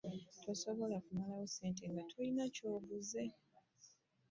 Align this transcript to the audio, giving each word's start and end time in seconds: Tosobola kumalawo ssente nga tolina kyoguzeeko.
Tosobola 0.43 0.97
kumalawo 1.05 1.45
ssente 1.51 1.83
nga 1.91 2.01
tolina 2.09 2.43
kyoguzeeko. 2.55 3.43